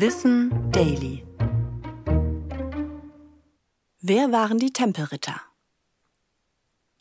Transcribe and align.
Wissen 0.00 0.70
Daily. 0.70 1.26
Wer 4.00 4.30
waren 4.30 4.60
die 4.60 4.72
Tempelritter? 4.72 5.40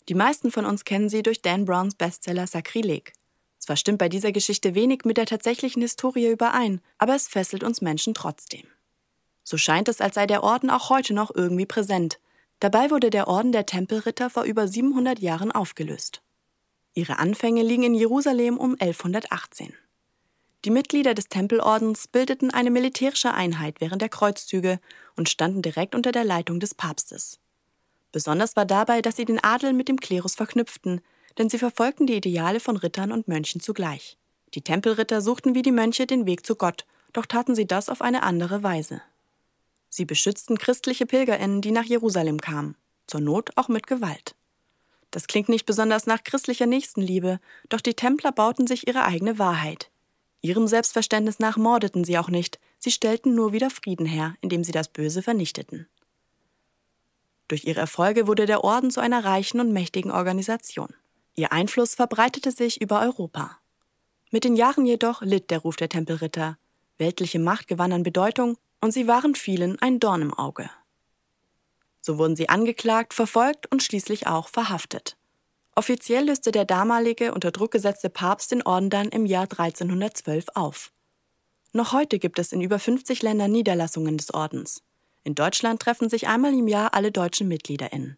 Die 0.10 0.16
meisten 0.16 0.50
von 0.50 0.66
uns 0.66 0.84
kennen 0.84 1.08
sie 1.08 1.22
durch 1.22 1.44
Dan 1.44 1.66
Browns 1.66 1.94
Bestseller 1.94 2.48
Sakrileg. 2.48 3.14
Zwar 3.60 3.76
stimmt 3.76 4.00
bei 4.00 4.10
dieser 4.10 4.32
Geschichte 4.32 4.74
wenig 4.74 5.02
mit 5.06 5.18
der 5.18 5.28
tatsächlichen 5.28 5.84
Historie 5.84 6.32
überein, 6.32 6.82
aber 6.98 7.14
es 7.14 7.28
fesselt 7.28 7.64
uns 7.64 7.82
Menschen 7.82 8.16
trotzdem. 8.16 8.66
So 9.44 9.58
scheint 9.58 9.90
es, 9.90 10.02
als 10.02 10.16
sei 10.16 10.26
der 10.26 10.42
Orden 10.42 10.72
auch 10.72 10.90
heute 10.90 11.14
noch 11.14 11.30
irgendwie 11.36 11.68
präsent. 11.68 12.20
Dabei 12.60 12.90
wurde 12.90 13.12
der 13.12 13.28
Orden 13.28 13.52
der 13.52 13.68
Tempelritter 13.68 14.32
vor 14.32 14.46
über 14.46 14.68
700 14.68 15.20
Jahren 15.20 15.52
aufgelöst. 15.52 16.24
Ihre 16.96 17.20
Anfänge 17.20 17.62
liegen 17.62 17.84
in 17.84 17.94
Jerusalem 17.94 18.58
um 18.58 18.72
1118. 18.72 19.76
Die 20.68 20.72
Mitglieder 20.72 21.14
des 21.14 21.30
Tempelordens 21.30 22.10
bildeten 22.10 22.52
eine 22.52 22.70
militärische 22.70 23.34
Einheit 23.34 23.80
während 23.80 24.02
der 24.02 24.10
Kreuzzüge 24.10 24.82
und 25.16 25.30
standen 25.30 25.62
direkt 25.62 25.96
unter 25.96 26.12
der 26.12 26.26
Leitung 26.26 26.60
des 26.60 26.76
Papstes. 26.76 27.40
Besonders 28.12 28.58
war 28.58 28.66
dabei, 28.66 29.02
dass 29.02 29.16
sie 29.16 29.24
den 29.24 29.42
Adel 29.42 29.72
mit 29.72 29.88
dem 29.88 29.98
Klerus 29.98 30.36
verknüpften, 30.36 31.00
denn 31.38 31.50
sie 31.50 31.58
verfolgten 31.58 32.06
die 32.06 32.18
Ideale 32.18 32.60
von 32.60 32.76
Rittern 32.76 33.14
und 33.14 33.30
Mönchen 33.30 33.62
zugleich. 33.62 34.18
Die 34.56 34.62
Tempelritter 34.62 35.22
suchten 35.22 35.56
wie 35.56 35.62
die 35.62 35.72
Mönche 35.72 36.06
den 36.06 36.26
Weg 36.26 36.46
zu 36.46 36.58
Gott, 36.58 36.86
doch 37.14 37.26
taten 37.26 37.56
sie 37.56 37.66
das 37.66 37.88
auf 37.88 38.02
eine 38.02 38.24
andere 38.24 38.62
Weise. 38.62 39.02
Sie 39.88 40.04
beschützten 40.04 40.58
christliche 40.58 41.06
Pilgerinnen, 41.06 41.62
die 41.62 41.72
nach 41.72 41.86
Jerusalem 41.86 42.42
kamen, 42.42 42.76
zur 43.08 43.22
Not 43.22 43.52
auch 43.56 43.70
mit 43.70 43.88
Gewalt. 43.88 44.36
Das 45.12 45.28
klingt 45.28 45.48
nicht 45.48 45.66
besonders 45.66 46.08
nach 46.08 46.26
christlicher 46.26 46.66
Nächstenliebe, 46.66 47.40
doch 47.70 47.80
die 47.80 47.94
Templer 47.94 48.34
bauten 48.34 48.68
sich 48.68 48.86
ihre 48.86 49.06
eigene 49.06 49.40
Wahrheit. 49.40 49.92
Ihrem 50.48 50.66
Selbstverständnis 50.66 51.40
nach 51.40 51.58
mordeten 51.58 52.06
sie 52.06 52.18
auch 52.18 52.30
nicht, 52.30 52.58
sie 52.80 52.92
stellten 52.92 53.36
nur 53.36 53.52
wieder 53.52 53.70
Frieden 53.70 54.06
her, 54.06 54.36
indem 54.40 54.64
sie 54.64 54.72
das 54.72 54.88
Böse 54.88 55.22
vernichteten. 55.22 55.90
Durch 57.50 57.66
ihre 57.66 57.82
Erfolge 57.82 58.28
wurde 58.28 58.46
der 58.46 58.64
Orden 58.64 58.90
zu 58.90 59.02
einer 59.02 59.26
reichen 59.26 59.60
und 59.60 59.74
mächtigen 59.74 60.10
Organisation. 60.10 60.88
Ihr 61.36 61.52
Einfluss 61.52 61.96
verbreitete 61.96 62.52
sich 62.52 62.80
über 62.80 63.02
Europa. 63.02 63.58
Mit 64.32 64.46
den 64.46 64.56
Jahren 64.56 64.86
jedoch 64.86 65.22
litt 65.22 65.52
der 65.52 65.60
Ruf 65.60 65.76
der 65.76 65.90
Tempelritter. 65.90 66.58
Weltliche 66.98 67.40
Macht 67.40 67.68
gewann 67.68 67.92
an 67.92 68.04
Bedeutung 68.04 68.58
und 68.80 68.92
sie 68.92 69.06
waren 69.06 69.36
vielen 69.36 69.78
ein 69.82 70.00
Dorn 70.00 70.22
im 70.22 70.34
Auge. 70.34 70.70
So 72.00 72.18
wurden 72.18 72.38
sie 72.38 72.48
angeklagt, 72.48 73.14
verfolgt 73.14 73.70
und 73.70 73.84
schließlich 73.84 74.28
auch 74.28 74.48
verhaftet. 74.48 75.17
Offiziell 75.78 76.26
löste 76.26 76.52
der 76.52 76.66
damalige 76.66 77.36
unter 77.36 77.52
Druck 77.52 77.70
gesetzte 77.70 78.10
Papst 78.10 78.52
den 78.52 78.64
Orden 78.64 78.90
dann 78.90 79.10
im 79.10 79.28
Jahr 79.28 79.44
1312 79.44 80.48
auf. 80.56 80.92
Noch 81.72 81.94
heute 81.94 82.18
gibt 82.18 82.40
es 82.40 82.52
in 82.52 82.62
über 82.62 82.80
50 82.80 83.22
Ländern 83.22 83.52
Niederlassungen 83.52 84.18
des 84.18 84.34
Ordens. 84.34 84.82
In 85.24 85.36
Deutschland 85.36 85.80
treffen 85.80 86.10
sich 86.10 86.28
einmal 86.28 86.52
im 86.56 86.68
Jahr 86.68 86.96
alle 86.96 87.12
deutschen 87.12 87.48
MitgliederInnen. 87.48 88.18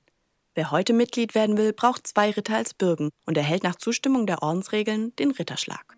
Wer 0.56 0.72
heute 0.72 0.94
Mitglied 0.94 1.36
werden 1.36 1.58
will, 1.58 1.74
braucht 1.74 2.08
zwei 2.08 2.32
Ritter 2.32 2.56
als 2.56 2.74
Bürgen 2.74 3.10
und 3.26 3.38
erhält 3.38 3.64
nach 3.64 3.76
Zustimmung 3.76 4.26
der 4.26 4.42
Ordensregeln 4.42 5.14
den 5.18 5.32
Ritterschlag. 5.32 5.98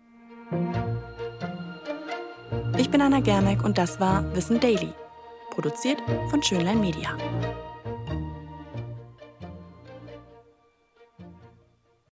Ich 2.76 2.90
bin 2.90 3.00
Anna 3.00 3.20
Germeck 3.20 3.62
und 3.62 3.78
das 3.78 4.00
war 4.00 4.24
Wissen 4.34 4.58
Daily, 4.58 4.92
produziert 5.50 6.02
von 6.28 6.42
Schönlein 6.42 6.80
Media. 6.80 7.16